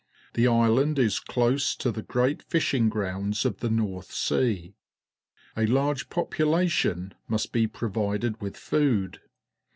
The 0.33 0.47
island 0.47 0.97
is 0.97 1.19
close 1.19 1.75
to 1.75 1.91
the 1.91 2.01
great 2.01 2.41
fishing 2.41 2.89
grounds 2.89 3.45
of 3.45 3.59
the 3.59 3.69
North 3.69 4.11
Sea. 4.11 4.73
A 5.55 5.67
large 5.67 6.09
population 6.09 7.13
must 7.27 7.51
be 7.51 7.67
proA'ided 7.67 8.41
with 8.41 8.57
food. 8.57 9.21